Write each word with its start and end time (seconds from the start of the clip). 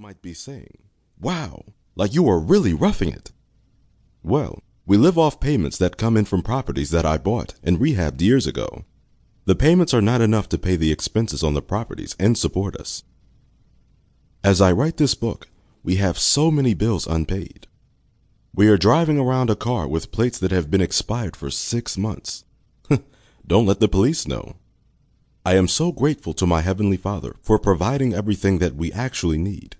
might 0.00 0.22
be 0.22 0.32
saying, 0.32 0.78
Wow, 1.20 1.62
like 1.94 2.14
you 2.14 2.26
are 2.26 2.40
really 2.40 2.72
roughing 2.72 3.10
it. 3.10 3.32
Well, 4.22 4.62
we 4.86 4.96
live 4.96 5.18
off 5.18 5.40
payments 5.40 5.76
that 5.76 5.98
come 5.98 6.16
in 6.16 6.24
from 6.24 6.40
properties 6.40 6.90
that 6.92 7.04
I 7.04 7.18
bought 7.18 7.52
and 7.62 7.78
rehabbed 7.78 8.22
years 8.22 8.46
ago. 8.46 8.86
The 9.44 9.54
payments 9.54 9.92
are 9.92 10.00
not 10.00 10.22
enough 10.22 10.48
to 10.48 10.58
pay 10.58 10.76
the 10.76 10.90
expenses 10.90 11.42
on 11.42 11.52
the 11.52 11.60
properties 11.60 12.16
and 12.18 12.38
support 12.38 12.76
us. 12.76 13.02
As 14.42 14.62
I 14.62 14.72
write 14.72 14.96
this 14.96 15.14
book, 15.14 15.48
we 15.82 15.96
have 15.96 16.18
so 16.18 16.50
many 16.50 16.72
bills 16.72 17.06
unpaid. 17.06 17.66
We 18.54 18.68
are 18.68 18.78
driving 18.78 19.18
around 19.18 19.50
a 19.50 19.54
car 19.54 19.86
with 19.86 20.12
plates 20.12 20.38
that 20.38 20.50
have 20.50 20.70
been 20.70 20.80
expired 20.80 21.36
for 21.36 21.50
six 21.50 21.98
months. 21.98 22.46
Don't 23.46 23.66
let 23.66 23.80
the 23.80 23.86
police 23.88 24.26
know. 24.26 24.56
I 25.44 25.56
am 25.56 25.68
so 25.68 25.92
grateful 25.92 26.32
to 26.34 26.46
my 26.46 26.62
Heavenly 26.62 26.96
Father 26.96 27.36
for 27.42 27.58
providing 27.58 28.14
everything 28.14 28.60
that 28.60 28.76
we 28.76 28.90
actually 28.92 29.36
need. 29.36 29.76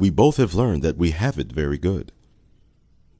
We 0.00 0.08
both 0.08 0.38
have 0.38 0.54
learned 0.54 0.82
that 0.82 0.96
we 0.96 1.10
have 1.10 1.38
it 1.38 1.52
very 1.52 1.76
good. 1.76 2.10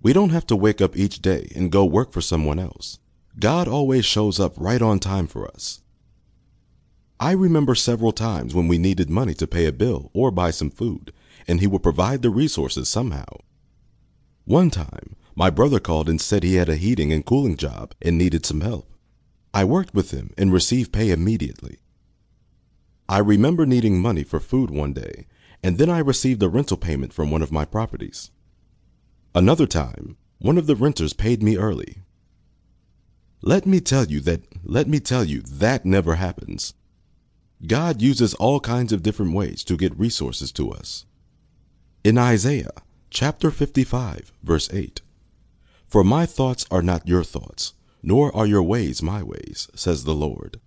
We 0.01 0.15
don't 0.15 0.30
have 0.30 0.47
to 0.47 0.57
wake 0.57 0.80
up 0.80 0.97
each 0.97 1.21
day 1.21 1.52
and 1.55 1.71
go 1.71 1.84
work 1.84 2.11
for 2.11 2.23
someone 2.23 2.59
else. 2.59 2.98
God 3.38 3.69
always 3.69 4.07
shows 4.07 4.41
up 4.41 4.55
right 4.57 4.80
on 4.80 4.98
time 4.98 5.27
for 5.27 5.47
us. 5.47 5.83
I 7.21 7.33
remember 7.33 7.74
several 7.74 8.12
times 8.12 8.55
when 8.55 8.66
we 8.66 8.79
needed 8.79 9.11
money 9.11 9.35
to 9.35 9.47
pay 9.47 9.66
a 9.66 9.73
bill 9.73 10.11
or 10.15 10.30
buy 10.30 10.52
some 10.52 10.71
food, 10.71 11.12
and 11.47 11.61
He 11.61 11.66
would 11.66 11.83
provide 11.83 12.23
the 12.23 12.30
resources 12.30 12.88
somehow. 12.88 13.27
One 14.47 14.71
time, 14.71 15.16
my 15.37 15.51
brother 15.51 15.80
called 15.80 16.09
and 16.09 16.19
said 16.19 16.43
he 16.43 16.55
had 16.55 16.71
a 16.71 16.77
heating 16.77 17.12
and 17.12 17.27
cooling 17.27 17.59
job 17.59 17.95
and 18.01 18.16
needed 18.16 18.47
some 18.47 18.62
help. 18.62 18.91
I 19.52 19.65
worked 19.65 19.93
with 19.93 20.12
him 20.12 20.33
and 20.38 20.51
received 20.51 20.95
pay 20.95 21.10
immediately. 21.10 21.80
I 23.07 23.19
remember 23.19 23.66
needing 23.66 24.01
money 24.01 24.23
for 24.23 24.41
food 24.41 24.71
one 24.71 24.95
day, 24.95 25.27
and 25.63 25.79
then 25.79 25.91
I 25.91 25.99
received 25.99 26.43
a 26.43 26.49
rental 26.49 26.77
payment 26.77 27.13
from 27.13 27.31
one 27.31 27.43
of 27.43 27.53
my 27.53 27.65
properties. 27.65 28.31
Another 29.35 29.67
time, 29.67 30.17
one 30.39 30.59
of 30.59 30.67
the 30.67 30.77
renters 30.77 31.13
paid 31.13 31.43
me 31.43 31.57
early. 31.57 31.99
Let 33.43 33.67
me 33.67 33.80
tell 33.80 34.07
you 34.07 34.21
that, 34.21 34.43
let 34.65 34.89
me 34.89 35.01
tell 35.01 35.25
you, 35.25 35.41
that 35.43 35.85
never 35.85 36.17
happens. 36.17 36.75
God 37.67 38.01
uses 38.01 38.35
all 38.35 38.61
kinds 38.61 38.93
of 38.93 39.02
different 39.02 39.35
ways 39.35 39.63
to 39.65 39.77
get 39.77 39.99
resources 39.99 40.51
to 40.52 40.71
us. 40.71 41.05
In 42.02 42.17
Isaiah 42.17 42.73
chapter 43.11 43.51
55, 43.51 44.33
verse 44.43 44.73
8, 44.73 45.02
For 45.87 46.02
my 46.02 46.24
thoughts 46.24 46.67
are 46.71 46.83
not 46.83 47.07
your 47.07 47.24
thoughts, 47.24 47.74
nor 48.02 48.35
are 48.35 48.47
your 48.47 48.63
ways 48.63 49.02
my 49.02 49.23
ways, 49.23 49.69
says 49.74 50.05
the 50.05 50.15
Lord. 50.15 50.59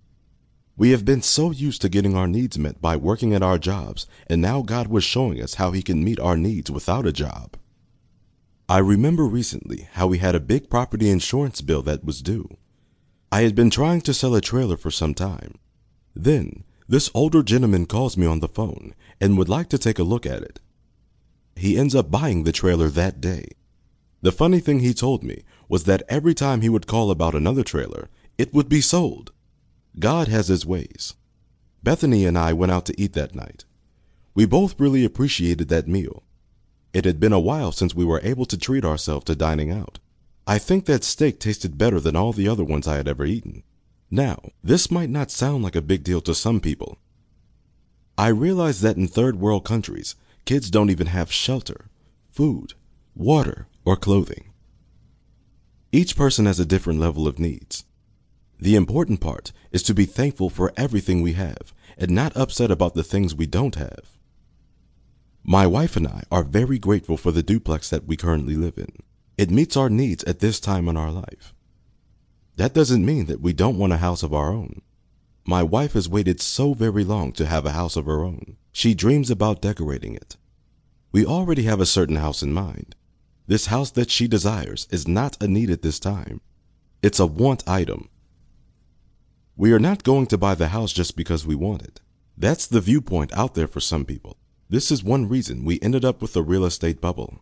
We 0.76 0.90
have 0.90 1.04
been 1.04 1.22
so 1.22 1.52
used 1.52 1.82
to 1.82 1.88
getting 1.88 2.16
our 2.16 2.26
needs 2.26 2.58
met 2.58 2.80
by 2.80 2.96
working 2.96 3.32
at 3.32 3.42
our 3.42 3.58
jobs, 3.58 4.08
and 4.26 4.42
now 4.42 4.62
God 4.62 4.88
was 4.88 5.04
showing 5.04 5.40
us 5.40 5.54
how 5.54 5.70
He 5.70 5.82
can 5.82 6.02
meet 6.02 6.18
our 6.18 6.36
needs 6.36 6.70
without 6.70 7.06
a 7.06 7.12
job. 7.12 7.56
I 8.68 8.78
remember 8.78 9.24
recently 9.24 9.88
how 9.92 10.08
we 10.08 10.18
had 10.18 10.34
a 10.34 10.40
big 10.40 10.68
property 10.68 11.10
insurance 11.10 11.60
bill 11.60 11.82
that 11.82 12.04
was 12.04 12.22
due. 12.22 12.56
I 13.30 13.42
had 13.42 13.54
been 13.54 13.70
trying 13.70 14.00
to 14.02 14.14
sell 14.14 14.34
a 14.34 14.40
trailer 14.40 14.76
for 14.76 14.90
some 14.90 15.14
time. 15.14 15.58
Then, 16.14 16.64
this 16.88 17.10
older 17.14 17.42
gentleman 17.42 17.86
calls 17.86 18.16
me 18.16 18.26
on 18.26 18.40
the 18.40 18.48
phone 18.48 18.94
and 19.20 19.38
would 19.38 19.48
like 19.48 19.68
to 19.68 19.78
take 19.78 19.98
a 19.98 20.04
look 20.04 20.26
at 20.26 20.42
it. 20.42 20.60
He 21.54 21.78
ends 21.78 21.94
up 21.94 22.10
buying 22.10 22.42
the 22.42 22.52
trailer 22.52 22.88
that 22.88 23.20
day. 23.20 23.48
The 24.22 24.32
funny 24.32 24.58
thing 24.58 24.80
he 24.80 24.94
told 24.94 25.22
me 25.22 25.44
was 25.68 25.84
that 25.84 26.02
every 26.08 26.34
time 26.34 26.62
he 26.62 26.68
would 26.68 26.86
call 26.86 27.10
about 27.10 27.34
another 27.34 27.62
trailer, 27.62 28.08
it 28.38 28.52
would 28.52 28.68
be 28.68 28.80
sold. 28.80 29.30
God 29.98 30.28
has 30.28 30.48
his 30.48 30.66
ways. 30.66 31.14
Bethany 31.82 32.26
and 32.26 32.36
I 32.36 32.52
went 32.52 32.72
out 32.72 32.86
to 32.86 33.00
eat 33.00 33.12
that 33.12 33.34
night. 33.34 33.64
We 34.34 34.46
both 34.46 34.80
really 34.80 35.04
appreciated 35.04 35.68
that 35.68 35.86
meal. 35.86 36.24
It 36.92 37.04
had 37.04 37.20
been 37.20 37.32
a 37.32 37.40
while 37.40 37.72
since 37.72 37.94
we 37.94 38.04
were 38.04 38.20
able 38.22 38.46
to 38.46 38.58
treat 38.58 38.84
ourselves 38.84 39.24
to 39.26 39.34
dining 39.34 39.70
out. 39.70 39.98
I 40.46 40.58
think 40.58 40.86
that 40.86 41.04
steak 41.04 41.40
tasted 41.40 41.78
better 41.78 42.00
than 42.00 42.16
all 42.16 42.32
the 42.32 42.48
other 42.48 42.64
ones 42.64 42.86
I 42.86 42.96
had 42.96 43.08
ever 43.08 43.24
eaten. 43.24 43.62
Now, 44.10 44.50
this 44.62 44.90
might 44.90 45.10
not 45.10 45.30
sound 45.30 45.62
like 45.62 45.76
a 45.76 45.82
big 45.82 46.04
deal 46.04 46.20
to 46.22 46.34
some 46.34 46.60
people. 46.60 46.98
I 48.16 48.28
realize 48.28 48.80
that 48.80 48.96
in 48.96 49.08
third 49.08 49.40
world 49.40 49.64
countries, 49.64 50.14
kids 50.44 50.70
don't 50.70 50.90
even 50.90 51.08
have 51.08 51.32
shelter, 51.32 51.86
food, 52.30 52.74
water, 53.14 53.66
or 53.84 53.96
clothing. 53.96 54.50
Each 55.90 56.16
person 56.16 56.46
has 56.46 56.60
a 56.60 56.66
different 56.66 57.00
level 57.00 57.26
of 57.26 57.38
needs. 57.38 57.84
The 58.64 58.76
important 58.76 59.20
part 59.20 59.52
is 59.72 59.82
to 59.82 59.92
be 59.92 60.06
thankful 60.06 60.48
for 60.48 60.72
everything 60.74 61.20
we 61.20 61.34
have 61.34 61.74
and 61.98 62.10
not 62.12 62.34
upset 62.34 62.70
about 62.70 62.94
the 62.94 63.04
things 63.04 63.34
we 63.34 63.44
don't 63.44 63.74
have. 63.74 64.16
My 65.42 65.66
wife 65.66 65.98
and 65.98 66.08
I 66.08 66.22
are 66.32 66.42
very 66.42 66.78
grateful 66.78 67.18
for 67.18 67.30
the 67.30 67.42
duplex 67.42 67.90
that 67.90 68.06
we 68.06 68.16
currently 68.16 68.54
live 68.54 68.78
in. 68.78 68.90
It 69.36 69.50
meets 69.50 69.76
our 69.76 69.90
needs 69.90 70.24
at 70.24 70.38
this 70.40 70.60
time 70.60 70.88
in 70.88 70.96
our 70.96 71.12
life. 71.12 71.52
That 72.56 72.72
doesn't 72.72 73.04
mean 73.04 73.26
that 73.26 73.42
we 73.42 73.52
don't 73.52 73.76
want 73.76 73.92
a 73.92 73.98
house 73.98 74.22
of 74.22 74.32
our 74.32 74.50
own. 74.50 74.80
My 75.44 75.62
wife 75.62 75.92
has 75.92 76.08
waited 76.08 76.40
so 76.40 76.72
very 76.72 77.04
long 77.04 77.32
to 77.32 77.44
have 77.44 77.66
a 77.66 77.72
house 77.72 77.96
of 77.96 78.06
her 78.06 78.24
own. 78.24 78.56
She 78.72 78.94
dreams 78.94 79.30
about 79.30 79.60
decorating 79.60 80.14
it. 80.14 80.38
We 81.12 81.26
already 81.26 81.64
have 81.64 81.80
a 81.80 81.84
certain 81.84 82.16
house 82.16 82.42
in 82.42 82.54
mind. 82.54 82.96
This 83.46 83.66
house 83.66 83.90
that 83.90 84.10
she 84.10 84.26
desires 84.26 84.88
is 84.90 85.06
not 85.06 85.36
a 85.42 85.48
need 85.48 85.68
at 85.68 85.82
this 85.82 86.00
time. 86.00 86.40
It's 87.02 87.20
a 87.20 87.26
want 87.26 87.68
item. 87.68 88.08
We 89.56 89.72
are 89.72 89.78
not 89.78 90.02
going 90.02 90.26
to 90.26 90.38
buy 90.38 90.56
the 90.56 90.68
house 90.68 90.92
just 90.92 91.16
because 91.16 91.46
we 91.46 91.54
want 91.54 91.82
it. 91.82 92.00
That's 92.36 92.66
the 92.66 92.80
viewpoint 92.80 93.32
out 93.36 93.54
there 93.54 93.68
for 93.68 93.78
some 93.78 94.04
people. 94.04 94.36
This 94.68 94.90
is 94.90 95.04
one 95.04 95.28
reason 95.28 95.64
we 95.64 95.78
ended 95.80 96.04
up 96.04 96.20
with 96.20 96.34
a 96.34 96.42
real 96.42 96.64
estate 96.64 97.00
bubble. 97.00 97.38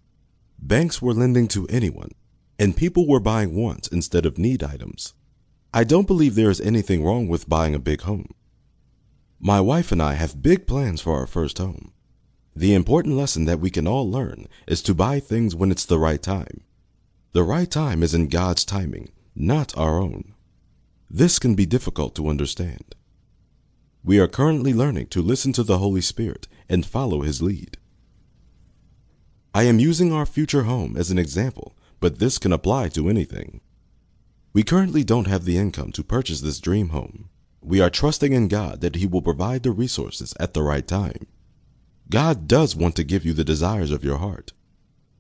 Banks 0.59 1.01
were 1.01 1.15
lending 1.15 1.49
to 1.49 1.67
anyone, 1.69 2.11
and 2.59 2.77
people 2.77 3.09
were 3.09 3.19
buying 3.19 3.57
wants 3.57 3.89
instead 3.89 4.27
of 4.27 4.37
need 4.37 4.63
items. 4.63 5.15
I 5.73 5.85
don't 5.85 6.07
believe 6.07 6.35
there 6.35 6.51
is 6.51 6.61
anything 6.61 7.03
wrong 7.03 7.29
with 7.29 7.49
buying 7.49 7.75
a 7.75 7.79
big 7.79 8.03
home. 8.03 8.35
My 9.41 9.63
wife 9.63 9.91
and 9.91 10.03
I 10.03 10.13
have 10.15 10.43
big 10.43 10.67
plans 10.67 11.01
for 11.01 11.19
our 11.19 11.27
first 11.27 11.57
home. 11.57 11.93
The 12.55 12.75
important 12.75 13.17
lesson 13.17 13.47
that 13.47 13.61
we 13.61 13.71
can 13.71 13.87
all 13.87 14.09
learn 14.09 14.49
is 14.67 14.83
to 14.83 14.95
buy 14.95 15.19
things 15.19 15.57
when 15.57 15.71
it's 15.71 15.87
the 15.87 15.99
right 15.99 16.23
time. 16.23 16.61
The 17.33 17.43
right 17.43 17.71
time 17.71 18.03
is 18.03 18.13
in 18.13 18.29
God's 18.29 18.67
timing, 18.67 19.09
not 19.35 19.75
our 19.79 19.99
own. 19.99 20.35
This 21.15 21.39
can 21.39 21.55
be 21.55 21.67
difficult 21.67 22.15
to 22.15 22.29
understand. 22.29 22.95
We 24.03 24.19
are 24.19 24.27
currently 24.27 24.73
learning 24.73 25.09
to 25.09 25.21
listen 25.21 25.53
to 25.53 25.63
the 25.63 25.77
Holy 25.77 26.01
Spirit 26.01 26.49
and 26.71 26.87
follow 26.87 27.21
His 27.21 27.43
lead. 27.43 27.77
I 29.55 29.65
am 29.65 29.79
using 29.79 30.11
our 30.11 30.25
future 30.25 30.63
home 30.63 30.97
as 30.97 31.11
an 31.11 31.19
example, 31.19 31.77
but 32.01 32.19
this 32.19 32.39
can 32.39 32.51
apply 32.51 32.89
to 32.91 33.11
anything. 33.11 33.61
We 34.55 34.63
currently 34.63 35.05
don't 35.05 35.27
have 35.27 35.45
the 35.45 35.59
income 35.59 35.93
to 35.93 36.03
purchase 36.03 36.41
this 36.41 36.61
dream 36.61 36.89
home. 36.89 37.29
We 37.61 37.83
are 37.83 37.91
trusting 37.91 38.33
in 38.33 38.49
God 38.49 38.81
that 38.81 38.97
He 38.97 39.07
will 39.07 39.21
provide 39.21 39.65
the 39.65 39.71
resources 39.71 40.33
at 40.41 40.55
the 40.55 40.63
right 40.63 40.89
time. 40.89 41.27
God 42.09 42.49
does 42.49 42.75
want 42.75 42.97
to 42.97 43.05
give 43.05 43.27
you 43.27 43.35
the 43.35 43.45
desires 43.45 43.91
of 43.91 44.03
your 44.03 44.17
heart. 44.17 44.55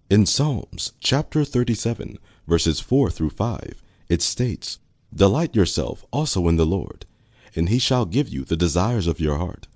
In 0.09 0.25
Psalms 0.25 0.95
chapter 1.01 1.45
37, 1.45 2.17
verses 2.49 2.81
4 2.81 3.11
through 3.11 3.31
5, 3.31 3.83
it 4.09 4.23
states, 4.23 4.79
Delight 5.15 5.55
yourself 5.55 6.05
also 6.11 6.49
in 6.49 6.57
the 6.57 6.67
Lord, 6.67 7.07
and 7.55 7.69
he 7.69 7.79
shall 7.79 8.05
give 8.07 8.29
you 8.29 8.45
the 8.45 8.57
desires 8.57 9.07
of 9.07 9.21
your 9.21 9.39
heart. 9.39 9.69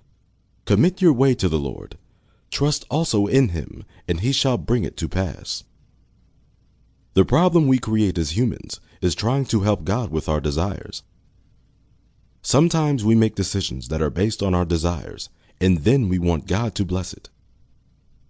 Commit 0.65 1.01
your 1.01 1.13
way 1.13 1.35
to 1.35 1.47
the 1.47 1.59
Lord. 1.59 1.97
Trust 2.49 2.85
also 2.89 3.27
in 3.27 3.49
him, 3.49 3.85
and 4.07 4.21
he 4.21 4.31
shall 4.31 4.57
bring 4.57 4.83
it 4.83 4.97
to 4.97 5.07
pass. 5.07 5.63
The 7.13 7.25
problem 7.25 7.67
we 7.67 7.79
create 7.79 8.17
as 8.17 8.37
humans 8.37 8.79
is 9.01 9.15
trying 9.15 9.45
to 9.45 9.61
help 9.61 9.83
God 9.83 10.11
with 10.11 10.29
our 10.29 10.39
desires. 10.39 11.03
Sometimes 12.41 13.03
we 13.03 13.15
make 13.15 13.35
decisions 13.35 13.89
that 13.89 14.01
are 14.01 14.09
based 14.09 14.41
on 14.41 14.53
our 14.53 14.65
desires 14.65 15.29
and 15.59 15.79
then 15.79 16.07
we 16.07 16.19
want 16.19 16.47
God 16.47 16.75
to 16.75 16.85
bless 16.85 17.13
it. 17.13 17.29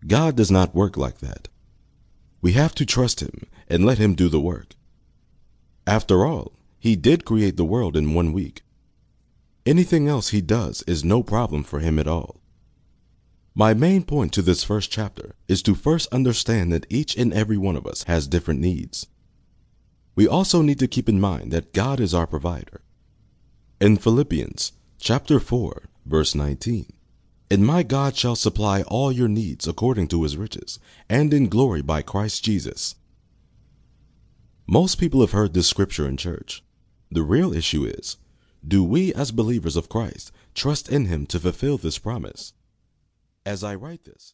God 0.06 0.35
does 0.35 0.51
not 0.51 0.75
work 0.75 0.95
like 0.95 1.19
that. 1.19 1.48
We 2.42 2.54
have 2.54 2.75
to 2.75 2.86
trust 2.86 3.19
Him 3.19 3.48
and 3.68 3.86
let 3.86 3.98
Him 3.98 4.15
do 4.15 4.30
the 4.30 4.39
work. 4.39 4.75
After 5.86 6.25
all, 6.25 6.54
He 6.79 6.95
did 6.95 7.25
create 7.25 7.57
the 7.57 7.65
world 7.65 7.97
in 7.97 8.13
one 8.13 8.33
week. 8.33 8.62
Anything 9.65 10.07
else 10.07 10.29
He 10.29 10.41
does 10.41 10.83
is 10.83 11.03
no 11.03 11.24
problem 11.24 11.63
for 11.63 11.79
Him 11.79 12.00
at 12.00 12.07
all. 12.07 12.41
My 13.56 13.74
main 13.74 14.03
point 14.03 14.33
to 14.33 14.41
this 14.44 14.63
first 14.63 14.91
chapter 14.91 15.35
is 15.47 15.63
to 15.63 15.74
first 15.74 16.13
understand 16.13 16.71
that 16.71 16.85
each 16.89 17.18
and 17.18 17.33
every 17.33 17.57
one 17.57 17.75
of 17.75 17.88
us 17.88 18.03
has 18.03 18.27
different 18.27 18.59
needs. 18.59 19.07
We 20.15 20.27
also 20.27 20.62
need 20.62 20.79
to 20.79 20.88
keep 20.88 21.09
in 21.09 21.19
mind 21.19 21.51
that 21.51 21.74
God 21.74 22.00
is 22.00 22.13
our 22.13 22.27
provider. 22.27 22.81
In 23.81 23.97
Philippians 23.97 24.73
chapter 25.00 25.39
4, 25.39 25.83
verse 26.06 26.35
19, 26.35 26.94
and 27.50 27.65
my 27.65 27.83
God 27.83 28.15
shall 28.15 28.35
supply 28.35 28.81
all 28.83 29.12
your 29.12 29.27
needs 29.27 29.68
according 29.68 30.07
to 30.09 30.23
his 30.23 30.38
riches, 30.38 30.80
and 31.09 31.33
in 31.33 31.50
glory 31.50 31.81
by 31.81 32.01
Christ 32.01 32.44
Jesus. 32.44 32.95
Most 34.68 35.00
people 35.00 35.21
have 35.21 35.31
heard 35.31 35.53
this 35.53 35.68
scripture 35.68 36.07
in 36.07 36.18
church. 36.18 36.62
The 37.09 37.24
real 37.24 37.54
issue 37.54 37.86
is, 37.86 38.18
do 38.68 38.83
we 38.83 39.13
as 39.13 39.31
believers 39.31 39.75
of 39.75 39.89
Christ 39.89 40.31
trust 40.54 40.89
in 40.89 41.06
him 41.06 41.25
to 41.27 41.39
fulfill 41.39 41.77
this 41.77 41.98
promise? 41.98 42.54
As 43.45 43.63
I 43.63 43.75
write 43.75 44.04
this, 44.04 44.33